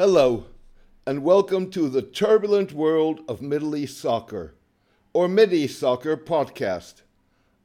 Hello, 0.00 0.46
and 1.06 1.22
welcome 1.22 1.70
to 1.72 1.86
the 1.90 2.00
turbulent 2.00 2.72
world 2.72 3.20
of 3.28 3.42
Middle 3.42 3.76
East 3.76 3.98
soccer, 3.98 4.54
or 5.12 5.28
East 5.28 5.78
Soccer 5.78 6.16
podcast. 6.16 7.02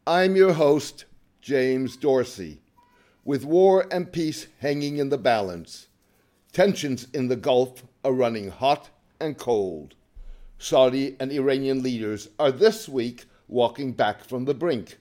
I'm 0.05 0.35
your 0.35 0.51
host, 0.51 1.05
James 1.39 1.95
Dorsey. 1.95 2.59
With 3.23 3.45
war 3.45 3.87
and 3.89 4.11
peace 4.11 4.47
hanging 4.59 4.97
in 4.97 5.07
the 5.07 5.17
balance, 5.17 5.87
tensions 6.51 7.07
in 7.13 7.29
the 7.29 7.37
Gulf 7.37 7.85
are 8.03 8.11
running 8.11 8.49
hot 8.49 8.89
and 9.17 9.37
cold. 9.37 9.95
Saudi 10.57 11.15
and 11.21 11.31
Iranian 11.31 11.81
leaders 11.81 12.27
are 12.37 12.51
this 12.51 12.89
week 12.89 13.27
walking 13.47 13.93
back 13.93 14.25
from 14.25 14.43
the 14.43 14.53
brink, 14.53 14.97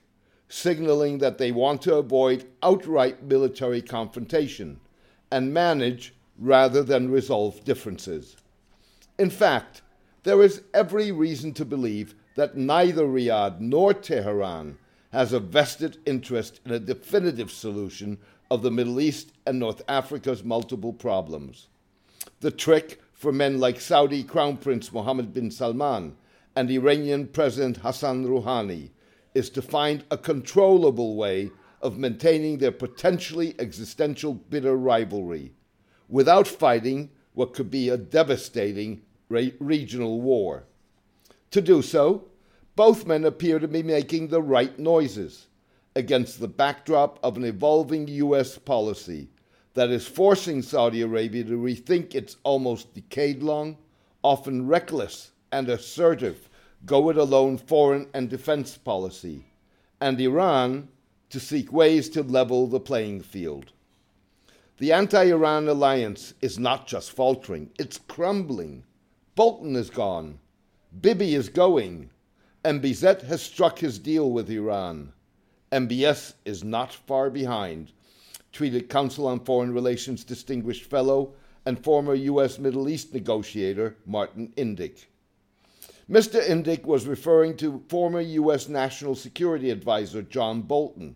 signaling 0.47 1.17
that 1.17 1.37
they 1.37 1.51
want 1.51 1.81
to 1.81 1.95
avoid 1.95 2.45
outright 2.63 3.23
military 3.23 3.81
confrontation 3.81 4.79
and 5.29 5.53
manage 5.53 6.13
rather 6.37 6.83
than 6.83 7.11
resolve 7.11 7.63
differences. 7.63 8.35
In 9.17 9.29
fact, 9.29 9.81
there 10.23 10.41
is 10.41 10.63
every 10.73 11.11
reason 11.11 11.53
to 11.53 11.65
believe 11.65 12.15
that 12.35 12.57
neither 12.57 13.03
Riyadh 13.03 13.59
nor 13.59 13.93
Tehran 13.93 14.77
has 15.11 15.31
a 15.31 15.39
vested 15.39 15.97
interest 16.05 16.59
in 16.65 16.71
a 16.71 16.79
definitive 16.79 17.49
solution 17.51 18.17
of 18.51 18.61
the 18.61 18.71
Middle 18.71 18.99
East 18.99 19.31
and 19.45 19.57
North 19.59 19.81
Africa's 19.87 20.43
multiple 20.43 20.91
problems. 20.91 21.67
The 22.41 22.51
trick 22.51 23.01
for 23.13 23.31
men 23.31 23.59
like 23.59 23.79
Saudi 23.79 24.23
Crown 24.23 24.57
Prince 24.57 24.91
Mohammed 24.91 25.33
bin 25.33 25.49
Salman 25.49 26.17
and 26.55 26.69
Iranian 26.69 27.27
President 27.27 27.77
Hassan 27.77 28.25
Rouhani 28.25 28.89
is 29.33 29.49
to 29.51 29.61
find 29.61 30.03
a 30.11 30.17
controllable 30.17 31.15
way 31.15 31.51
of 31.81 31.97
maintaining 31.97 32.57
their 32.57 32.71
potentially 32.71 33.55
existential 33.59 34.33
bitter 34.33 34.75
rivalry 34.75 35.51
without 36.07 36.47
fighting 36.47 37.09
what 37.33 37.53
could 37.53 37.69
be 37.69 37.89
a 37.89 37.97
devastating 37.97 39.01
re- 39.29 39.53
regional 39.59 40.21
war. 40.21 40.63
To 41.51 41.61
do 41.61 41.81
so, 41.81 42.25
both 42.75 43.05
men 43.05 43.25
appear 43.25 43.59
to 43.59 43.67
be 43.67 43.83
making 43.83 44.27
the 44.27 44.41
right 44.41 44.77
noises 44.77 45.47
against 45.95 46.39
the 46.39 46.47
backdrop 46.47 47.19
of 47.23 47.37
an 47.37 47.45
evolving 47.45 48.07
U.S. 48.07 48.57
policy 48.57 49.29
that 49.73 49.89
is 49.89 50.07
forcing 50.07 50.61
Saudi 50.61 51.01
Arabia 51.01 51.43
to 51.43 51.57
rethink 51.57 52.15
its 52.15 52.37
almost 52.43 52.93
decade 52.93 53.43
long, 53.43 53.77
often 54.23 54.67
reckless 54.67 55.31
and 55.51 55.69
assertive 55.69 56.49
go 56.85 57.09
it 57.09 57.17
alone 57.17 57.57
foreign 57.57 58.07
and 58.13 58.29
defense 58.29 58.77
policy, 58.77 59.45
and 59.99 60.19
Iran 60.19 60.87
to 61.29 61.39
seek 61.39 61.71
ways 61.71 62.09
to 62.09 62.21
level 62.21 62.67
the 62.67 62.79
playing 62.79 63.21
field. 63.21 63.71
The 64.77 64.91
anti 64.91 65.23
Iran 65.23 65.69
alliance 65.69 66.33
is 66.41 66.59
not 66.59 66.85
just 66.85 67.11
faltering, 67.11 67.71
it's 67.79 67.97
crumbling. 67.97 68.83
Bolton 69.33 69.73
is 69.75 69.89
gone. 69.89 70.39
Bibi 70.99 71.33
is 71.33 71.47
going. 71.47 72.09
MBZ 72.65 73.21
has 73.21 73.41
struck 73.41 73.79
his 73.79 73.99
deal 73.99 74.31
with 74.31 74.49
Iran. 74.49 75.13
MBS 75.71 76.33
is 76.43 76.63
not 76.63 76.93
far 76.93 77.29
behind, 77.29 77.93
tweeted 78.51 78.89
Council 78.89 79.27
on 79.27 79.39
Foreign 79.39 79.73
Relations 79.73 80.25
Distinguished 80.25 80.83
Fellow 80.83 81.33
and 81.65 81.81
former 81.81 82.13
U.S. 82.13 82.59
Middle 82.59 82.89
East 82.89 83.13
negotiator 83.13 83.95
Martin 84.05 84.51
Indyk. 84.57 85.05
Mr. 86.09 86.41
Indyk 86.45 86.83
was 86.83 87.07
referring 87.07 87.55
to 87.57 87.83
former 87.87 88.19
U.S. 88.19 88.67
National 88.67 89.15
Security 89.15 89.69
Advisor 89.69 90.21
John 90.21 90.61
Bolton 90.61 91.15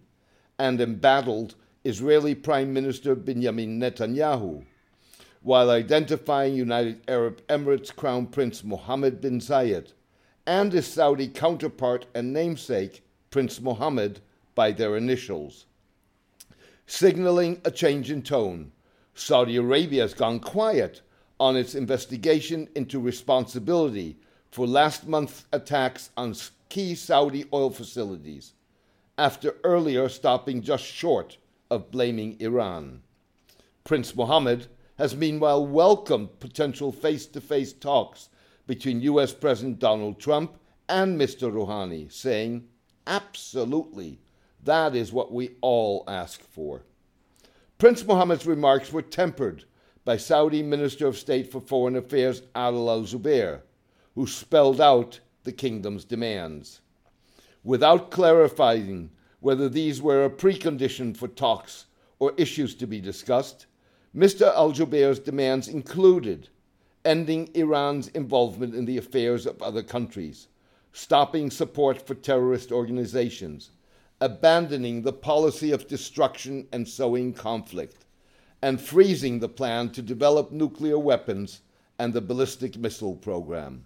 and 0.57 0.79
embattled 0.79 1.55
Israeli 1.85 2.35
Prime 2.35 2.73
Minister 2.73 3.15
Benjamin 3.15 3.79
Netanyahu, 3.79 4.65
while 5.41 5.69
identifying 5.69 6.53
United 6.53 7.01
Arab 7.07 7.41
Emirates 7.47 7.95
Crown 7.95 8.25
Prince 8.27 8.65
Mohammed 8.65 9.21
bin 9.21 9.39
Zayed 9.39 9.93
and 10.45 10.73
his 10.73 10.85
Saudi 10.85 11.29
counterpart 11.29 12.05
and 12.13 12.33
namesake, 12.33 13.01
Prince 13.31 13.61
Mohammed, 13.61 14.19
by 14.55 14.73
their 14.73 14.97
initials. 14.97 15.67
Signaling 16.85 17.61
a 17.63 17.71
change 17.71 18.11
in 18.11 18.23
tone, 18.23 18.73
Saudi 19.13 19.55
Arabia 19.55 20.01
has 20.01 20.13
gone 20.13 20.41
quiet 20.41 21.01
on 21.39 21.55
its 21.55 21.75
investigation 21.75 22.67
into 22.75 22.99
responsibility 22.99 24.17
for 24.51 24.67
last 24.67 25.07
month's 25.07 25.45
attacks 25.53 26.09
on 26.17 26.35
key 26.67 26.93
Saudi 26.93 27.45
oil 27.53 27.69
facilities, 27.69 28.51
after 29.17 29.55
earlier 29.63 30.09
stopping 30.09 30.61
just 30.61 30.83
short 30.83 31.37
of 31.69 31.91
blaming 31.91 32.35
Iran. 32.39 33.01
Prince 33.83 34.15
Mohammed 34.15 34.67
has 34.97 35.15
meanwhile 35.15 35.65
welcomed 35.65 36.39
potential 36.39 36.91
face 36.91 37.25
to 37.27 37.41
face 37.41 37.73
talks 37.73 38.29
between 38.67 39.01
US 39.01 39.33
President 39.33 39.79
Donald 39.79 40.19
Trump 40.19 40.57
and 40.87 41.19
Mr. 41.19 41.51
Rouhani, 41.51 42.11
saying, 42.11 42.67
Absolutely, 43.07 44.19
that 44.63 44.95
is 44.95 45.13
what 45.13 45.31
we 45.31 45.51
all 45.61 46.03
ask 46.07 46.41
for. 46.41 46.83
Prince 47.77 48.05
Mohammed's 48.05 48.45
remarks 48.45 48.91
were 48.91 49.01
tempered 49.01 49.63
by 50.03 50.17
Saudi 50.17 50.61
Minister 50.61 51.07
of 51.07 51.17
State 51.17 51.51
for 51.51 51.61
Foreign 51.61 51.95
Affairs 51.95 52.41
Adel 52.53 52.89
al 52.89 53.03
Jubair, 53.03 53.61
who 54.15 54.27
spelled 54.27 54.81
out 54.81 55.19
the 55.43 55.51
kingdom's 55.51 56.03
demands. 56.03 56.81
Without 57.63 58.11
clarifying 58.11 59.11
whether 59.39 59.69
these 59.69 60.01
were 60.01 60.25
a 60.25 60.29
precondition 60.29 61.15
for 61.15 61.27
talks 61.27 61.85
or 62.19 62.33
issues 62.37 62.75
to 62.75 62.87
be 62.87 62.99
discussed, 62.99 63.65
Mr. 64.15 64.53
Al 64.53 64.71
Jubair's 64.71 65.19
demands 65.19 65.67
included 65.67 66.49
ending 67.05 67.49
Iran's 67.53 68.09
involvement 68.09 68.75
in 68.75 68.85
the 68.85 68.97
affairs 68.97 69.45
of 69.45 69.61
other 69.61 69.83
countries, 69.83 70.47
stopping 70.91 71.49
support 71.49 72.05
for 72.05 72.15
terrorist 72.15 72.71
organizations, 72.71 73.71
abandoning 74.19 75.01
the 75.01 75.13
policy 75.13 75.71
of 75.71 75.87
destruction 75.87 76.67
and 76.73 76.87
sowing 76.87 77.33
conflict, 77.33 78.05
and 78.61 78.81
freezing 78.81 79.39
the 79.39 79.47
plan 79.47 79.89
to 79.89 80.01
develop 80.01 80.51
nuclear 80.51 80.99
weapons 80.99 81.61
and 81.97 82.13
the 82.13 82.21
ballistic 82.21 82.77
missile 82.77 83.15
program. 83.15 83.85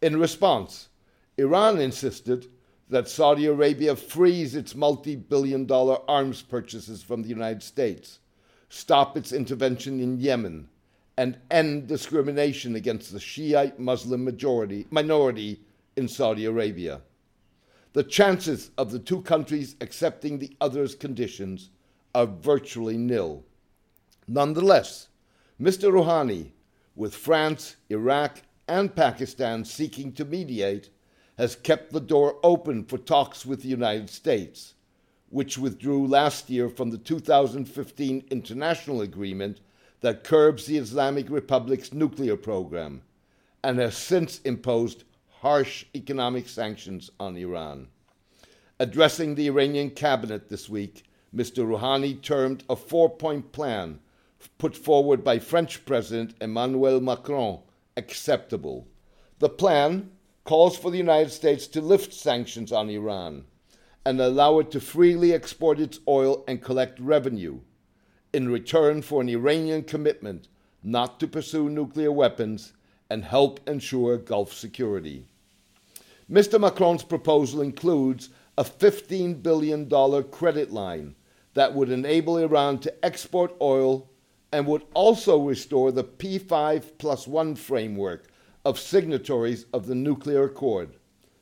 In 0.00 0.18
response, 0.18 0.88
Iran 1.36 1.80
insisted 1.80 2.46
that 2.90 3.08
Saudi 3.08 3.46
Arabia 3.46 3.94
freeze 3.94 4.54
its 4.54 4.74
multi 4.74 5.16
billion 5.16 5.64
dollar 5.64 5.98
arms 6.10 6.42
purchases 6.42 7.02
from 7.02 7.22
the 7.22 7.28
United 7.28 7.62
States, 7.62 8.18
stop 8.68 9.16
its 9.16 9.32
intervention 9.32 10.00
in 10.00 10.18
Yemen, 10.18 10.68
and 11.16 11.38
end 11.50 11.86
discrimination 11.86 12.74
against 12.74 13.12
the 13.12 13.20
Shiite 13.20 13.78
Muslim 13.78 14.24
majority, 14.24 14.86
minority 14.90 15.60
in 15.96 16.08
Saudi 16.08 16.44
Arabia. 16.44 17.00
The 17.92 18.02
chances 18.02 18.70
of 18.76 18.90
the 18.90 18.98
two 18.98 19.22
countries 19.22 19.76
accepting 19.80 20.38
the 20.38 20.56
other's 20.60 20.94
conditions 20.94 21.70
are 22.14 22.26
virtually 22.26 22.96
nil. 22.96 23.44
Nonetheless, 24.26 25.08
Mr. 25.60 25.92
Rouhani, 25.92 26.52
with 26.96 27.14
France, 27.14 27.76
Iraq, 27.88 28.42
and 28.66 28.94
Pakistan 28.94 29.64
seeking 29.64 30.12
to 30.12 30.24
mediate, 30.24 30.90
has 31.40 31.56
kept 31.56 31.90
the 31.90 32.00
door 32.00 32.36
open 32.42 32.84
for 32.84 32.98
talks 32.98 33.46
with 33.46 33.62
the 33.62 33.68
United 33.68 34.10
States, 34.10 34.74
which 35.30 35.56
withdrew 35.56 36.06
last 36.06 36.50
year 36.50 36.68
from 36.68 36.90
the 36.90 36.98
2015 36.98 38.24
international 38.30 39.00
agreement 39.00 39.58
that 40.02 40.22
curbs 40.22 40.66
the 40.66 40.76
Islamic 40.76 41.30
Republic's 41.30 41.94
nuclear 41.94 42.36
program 42.36 43.00
and 43.64 43.78
has 43.78 43.96
since 43.96 44.40
imposed 44.40 45.04
harsh 45.38 45.86
economic 45.94 46.46
sanctions 46.46 47.10
on 47.18 47.38
Iran. 47.38 47.88
Addressing 48.78 49.34
the 49.34 49.46
Iranian 49.46 49.88
cabinet 49.88 50.50
this 50.50 50.68
week, 50.68 51.04
Mr. 51.34 51.66
Rouhani 51.66 52.20
termed 52.20 52.64
a 52.68 52.76
four 52.76 53.08
point 53.08 53.50
plan 53.50 53.98
put 54.58 54.76
forward 54.76 55.24
by 55.24 55.38
French 55.38 55.86
President 55.86 56.34
Emmanuel 56.42 57.00
Macron 57.00 57.60
acceptable. 57.96 58.86
The 59.38 59.48
plan, 59.48 60.10
calls 60.44 60.76
for 60.76 60.90
the 60.90 60.98
United 60.98 61.30
States 61.30 61.66
to 61.68 61.80
lift 61.80 62.12
sanctions 62.12 62.72
on 62.72 62.88
Iran 62.90 63.44
and 64.04 64.20
allow 64.20 64.58
it 64.58 64.70
to 64.70 64.80
freely 64.80 65.32
export 65.32 65.78
its 65.78 66.00
oil 66.08 66.44
and 66.48 66.62
collect 66.62 66.98
revenue 66.98 67.60
in 68.32 68.50
return 68.50 69.02
for 69.02 69.20
an 69.20 69.28
Iranian 69.28 69.82
commitment 69.82 70.48
not 70.82 71.20
to 71.20 71.28
pursue 71.28 71.68
nuclear 71.68 72.10
weapons 72.12 72.72
and 73.10 73.24
help 73.24 73.60
ensure 73.68 74.16
Gulf 74.16 74.52
security. 74.52 75.26
Mr. 76.30 76.60
Macron's 76.60 77.02
proposal 77.02 77.60
includes 77.60 78.30
a 78.56 78.64
$15 78.64 79.42
billion 79.42 79.88
credit 80.30 80.70
line 80.70 81.14
that 81.54 81.74
would 81.74 81.90
enable 81.90 82.38
Iran 82.38 82.78
to 82.78 83.04
export 83.04 83.54
oil 83.60 84.08
and 84.52 84.66
would 84.66 84.84
also 84.94 85.38
restore 85.38 85.92
the 85.92 86.04
P5 86.04 86.98
plus 86.98 87.26
1 87.26 87.56
framework 87.56 88.29
of 88.64 88.78
signatories 88.78 89.64
of 89.72 89.86
the 89.86 89.94
nuclear 89.94 90.44
accord 90.44 90.90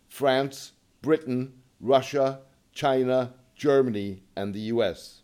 France, 0.08 0.72
Britain, 1.02 1.52
Russia, 1.80 2.40
China, 2.72 3.34
Germany, 3.54 4.22
and 4.36 4.54
the 4.54 4.72
US. 4.72 5.22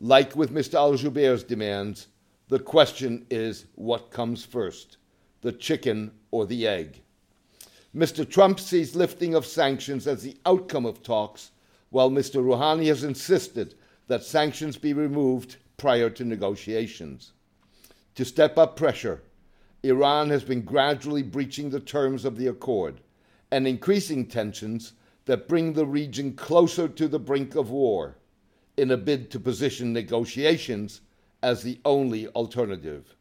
Like 0.00 0.34
with 0.34 0.52
Mr. 0.52 0.74
Al 0.74 0.94
Jubair's 0.94 1.44
demands, 1.44 2.08
The 2.48 2.58
question 2.58 3.26
is 3.30 3.66
what 3.74 4.10
comes 4.10 4.44
first, 4.44 4.96
the 5.42 5.52
chicken 5.52 6.12
or 6.30 6.46
the 6.46 6.66
egg? 6.66 7.02
Mr. 7.94 8.28
Trump 8.28 8.60
sees 8.60 8.94
lifting 8.94 9.34
of 9.34 9.46
sanctions 9.46 10.06
as 10.06 10.22
the 10.22 10.36
outcome 10.44 10.84
of 10.84 11.02
talks, 11.02 11.50
while 11.90 12.10
Mr. 12.10 12.42
Rouhani 12.44 12.86
has 12.86 13.04
insisted 13.04 13.74
that 14.08 14.22
sanctions 14.22 14.76
be 14.76 14.92
removed 14.92 15.56
prior 15.76 16.10
to 16.10 16.24
negotiations. 16.24 17.32
To 18.16 18.24
step 18.24 18.58
up 18.58 18.76
pressure, 18.76 19.22
Iran 19.88 20.30
has 20.30 20.44
been 20.44 20.62
gradually 20.62 21.22
breaching 21.22 21.70
the 21.70 21.80
terms 21.80 22.24
of 22.24 22.36
the 22.36 22.46
accord 22.46 23.00
and 23.50 23.66
increasing 23.66 24.26
tensions 24.26 24.92
that 25.26 25.48
bring 25.48 25.72
the 25.72 25.86
region 25.86 26.34
closer 26.34 26.88
to 26.88 27.08
the 27.08 27.18
brink 27.18 27.54
of 27.54 27.70
war 27.70 28.16
in 28.76 28.90
a 28.90 28.96
bid 28.96 29.30
to 29.30 29.40
position 29.40 29.92
negotiations 29.92 31.00
as 31.42 31.62
the 31.62 31.80
only 31.84 32.28
alternative. 32.28 33.14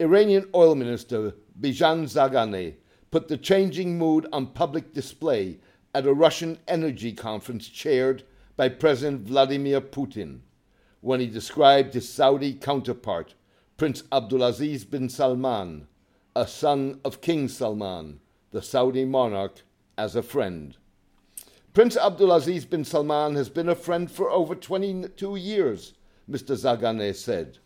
Iranian 0.00 0.48
Oil 0.54 0.74
Minister 0.74 1.34
Bijan 1.60 2.04
Zanganeh 2.04 2.74
put 3.10 3.28
the 3.28 3.36
changing 3.36 3.96
mood 3.96 4.26
on 4.32 4.46
public 4.48 4.92
display 4.92 5.58
at 5.94 6.06
a 6.06 6.12
Russian 6.12 6.58
energy 6.66 7.12
conference 7.12 7.68
chaired 7.68 8.24
by 8.56 8.68
President 8.68 9.22
Vladimir 9.22 9.80
Putin 9.80 10.40
when 11.00 11.20
he 11.20 11.26
described 11.26 11.94
his 11.94 12.08
Saudi 12.08 12.54
counterpart, 12.54 13.34
Prince 13.76 14.02
Abdulaziz 14.12 14.88
bin 14.88 15.08
Salman, 15.08 15.88
a 16.36 16.46
son 16.46 17.00
of 17.04 17.20
King 17.20 17.48
Salman, 17.48 18.20
the 18.52 18.62
Saudi 18.62 19.04
monarch, 19.04 19.62
as 19.98 20.14
a 20.14 20.22
friend. 20.22 20.76
Prince 21.72 21.96
Abdulaziz 21.96 22.70
bin 22.70 22.84
Salman 22.84 23.34
has 23.34 23.48
been 23.48 23.68
a 23.68 23.74
friend 23.74 24.08
for 24.08 24.30
over 24.30 24.54
22 24.54 25.34
years, 25.34 25.94
Mr. 26.30 26.56
Zanganeh 26.56 27.16
said. 27.16 27.58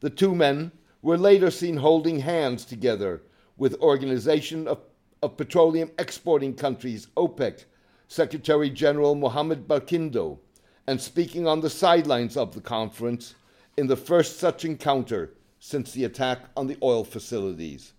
The 0.00 0.10
two 0.10 0.34
men 0.34 0.72
were 1.00 1.16
later 1.16 1.52
seen 1.52 1.76
holding 1.76 2.18
hands 2.18 2.64
together 2.64 3.22
with 3.56 3.80
Organization 3.80 4.66
of, 4.66 4.80
of 5.22 5.36
Petroleum 5.36 5.92
Exporting 5.96 6.54
Countries, 6.54 7.06
OPEC, 7.16 7.66
Secretary 8.08 8.68
General 8.68 9.14
Mohammed 9.14 9.68
Barkindo, 9.68 10.40
and 10.88 11.00
speaking 11.00 11.46
on 11.46 11.60
the 11.60 11.70
sidelines 11.70 12.36
of 12.36 12.52
the 12.52 12.60
conference 12.60 13.36
in 13.76 13.86
the 13.86 13.96
first 13.96 14.38
such 14.38 14.64
encounter 14.64 15.34
since 15.58 15.92
the 15.92 16.04
attack 16.04 16.40
on 16.56 16.66
the 16.66 16.78
oil 16.82 17.04
facilities. 17.04 17.92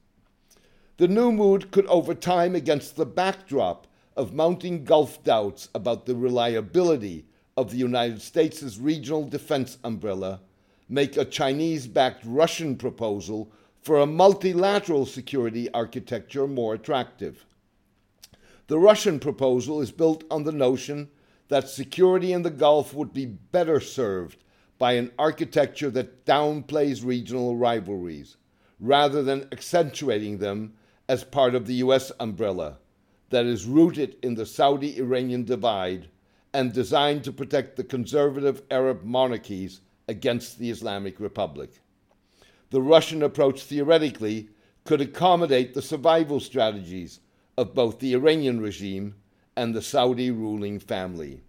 The 0.98 1.08
new 1.08 1.32
mood 1.32 1.72
could, 1.72 1.88
over 1.88 2.14
time, 2.14 2.56
against 2.56 2.96
the 2.96 3.06
backdrop 3.06 3.88
of 4.16 4.34
mounting 4.34 4.84
Gulf 4.84 5.24
doubts 5.24 5.70
about 5.74 6.06
the 6.06 6.16
reliability 6.16 7.26
of 7.58 7.72
the 7.72 7.78
United 7.78 8.22
States' 8.22 8.78
regional 8.78 9.28
defense 9.28 9.78
umbrella, 9.84 10.42
make 10.90 11.18
a 11.18 11.26
Chinese 11.26 11.88
backed 11.88 12.24
Russian 12.26 12.76
proposal 12.76 13.52
for 13.82 14.00
a 14.00 14.06
multilateral 14.06 15.06
security 15.06 15.72
architecture 15.74 16.48
more 16.48 16.74
attractive. 16.74 17.46
The 18.68 18.80
Russian 18.80 19.20
proposal 19.20 19.82
is 19.82 19.92
built 19.92 20.24
on 20.30 20.44
the 20.44 20.52
notion 20.52 21.10
that 21.48 21.68
security 21.68 22.32
in 22.32 22.44
the 22.44 22.50
Gulf 22.50 22.94
would 22.94 23.14
be 23.14 23.26
better 23.26 23.80
served 23.80 24.38
by 24.82 24.94
an 24.94 25.12
architecture 25.20 25.92
that 25.92 26.26
downplays 26.26 27.06
regional 27.06 27.56
rivalries, 27.56 28.38
rather 28.80 29.22
than 29.22 29.48
accentuating 29.52 30.40
them 30.40 30.74
as 31.08 31.24
part 31.24 31.54
of 31.54 31.68
the 31.68 31.76
U.S. 31.76 32.12
umbrella 32.20 32.80
that 33.30 33.46
is 33.46 33.66
rooted 33.66 34.16
in 34.24 34.34
the 34.34 34.46
Saudi 34.46 34.98
Iranian 34.98 35.44
divide 35.44 36.10
and 36.52 36.74
designed 36.74 37.24
to 37.24 37.32
protect 37.32 37.76
the 37.76 37.84
conservative 37.84 38.64
Arab 38.72 39.04
monarchies 39.04 39.82
against 40.08 40.58
the 40.58 40.72
Islamic 40.72 41.20
Republic 41.20 41.82
the 42.72 42.82
Russian 42.82 43.22
approach 43.22 43.64
theoretically 43.64 44.50
could 44.86 45.02
accommodate 45.02 45.74
the 45.74 45.82
survival 45.82 46.40
strategies 46.40 47.20
of 47.58 47.76
both 47.76 48.00
the 48.00 48.14
Iranian 48.14 48.62
regime 48.62 49.16
and 49.56 49.76
the 49.76 49.82
Saudi 49.82 50.32
ruling 50.32 50.80
family. 50.80 51.44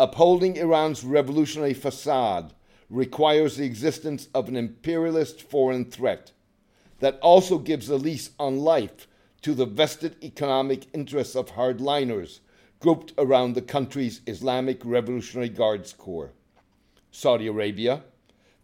Upholding 0.00 0.56
Iran's 0.56 1.02
revolutionary 1.02 1.74
facade 1.74 2.54
requires 2.88 3.56
the 3.56 3.64
existence 3.64 4.28
of 4.32 4.48
an 4.48 4.54
imperialist 4.54 5.42
foreign 5.42 5.84
threat 5.84 6.30
that 7.00 7.18
also 7.20 7.58
gives 7.58 7.88
a 7.88 7.96
lease 7.96 8.30
on 8.38 8.60
life 8.60 9.08
to 9.42 9.54
the 9.54 9.66
vested 9.66 10.14
economic 10.22 10.86
interests 10.94 11.34
of 11.34 11.50
hardliners 11.50 12.38
grouped 12.78 13.12
around 13.18 13.54
the 13.54 13.62
country's 13.62 14.20
Islamic 14.26 14.84
Revolutionary 14.84 15.48
Guards 15.48 15.92
Corps. 15.92 16.32
Saudi 17.10 17.48
Arabia, 17.48 18.04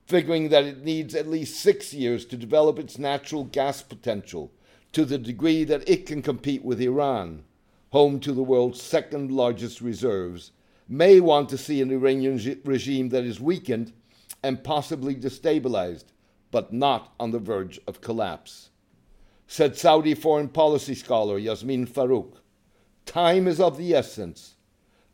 figuring 0.07 0.51
that 0.51 0.65
it 0.65 0.85
needs 0.85 1.17
at 1.17 1.27
least 1.27 1.59
six 1.59 1.93
years 1.93 2.25
to 2.27 2.37
develop 2.37 2.79
its 2.79 2.97
natural 2.97 3.43
gas 3.43 3.83
potential 3.83 4.53
to 4.93 5.05
the 5.05 5.19
degree 5.19 5.65
that 5.65 5.89
it 5.89 6.07
can 6.07 6.23
compete 6.23 6.65
with 6.65 6.81
Iran, 6.81 7.43
home 7.91 8.21
to 8.21 8.33
the 8.33 8.43
world's 8.45 8.81
second 8.81 9.33
largest 9.33 9.81
reserves, 9.81 10.53
may 10.89 11.21
want 11.21 11.49
to 11.49 11.59
see 11.59 11.81
an 11.81 11.91
Iranian 11.91 12.61
regime 12.65 13.09
that 13.11 13.25
is 13.25 13.41
weakened 13.41 13.93
and 14.43 14.63
possibly 14.63 15.15
destabilized, 15.15 16.05
but 16.51 16.73
not 16.73 17.15
on 17.19 17.31
the 17.31 17.39
verge 17.39 17.81
of 17.87 18.01
collapse. 18.01 18.71
Said 19.47 19.77
Saudi 19.77 20.15
foreign 20.15 20.49
policy 20.49 20.95
scholar 20.95 21.39
Yasmin 21.39 21.87
Farouk, 21.87 22.35
time 23.07 23.47
is 23.47 23.61
of 23.61 23.77
the 23.77 23.95
essence. 23.95 24.55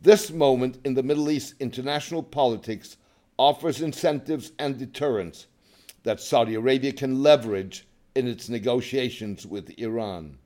This 0.00 0.30
moment 0.30 0.78
in 0.84 0.94
the 0.94 1.02
Middle 1.02 1.30
East 1.30 1.54
international 1.60 2.22
politics 2.22 2.96
offers 3.36 3.80
incentives 3.80 4.52
and 4.58 4.78
deterrence 4.78 5.46
that 6.02 6.20
Saudi 6.20 6.54
Arabia 6.54 6.92
can 6.92 7.22
leverage 7.22 7.86
in 8.14 8.26
its 8.26 8.48
negotiations 8.48 9.46
with 9.46 9.78
Iran. 9.78 10.38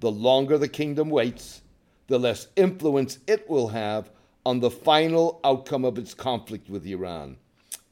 The 0.00 0.10
longer 0.10 0.58
the 0.58 0.68
kingdom 0.68 1.10
waits, 1.10 1.62
the 2.08 2.18
less 2.18 2.48
influence 2.56 3.18
it 3.26 3.48
will 3.48 3.68
have 3.68 4.10
on 4.44 4.60
the 4.60 4.70
final 4.70 5.40
outcome 5.44 5.84
of 5.84 5.98
its 5.98 6.14
conflict 6.14 6.70
with 6.70 6.86
Iran 6.86 7.36